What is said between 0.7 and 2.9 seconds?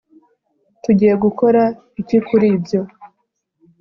Tugiye gukora iki kuri ibyo